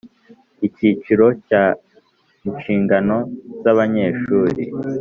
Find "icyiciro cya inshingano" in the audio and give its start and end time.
0.67-3.17